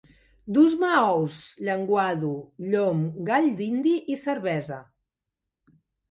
[0.53, 2.31] Dus-me ous, llenguado,
[2.71, 4.79] llom, gall dindi i cervesa